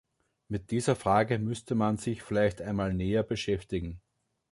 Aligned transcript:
Mit 0.47 0.71
dieser 0.71 0.95
Frage 0.95 1.37
müsste 1.37 1.75
man 1.75 1.97
sich 1.97 2.23
vielleicht 2.23 2.59
einmal 2.59 2.91
näher 2.91 3.21
beschäftigen. 3.21 4.01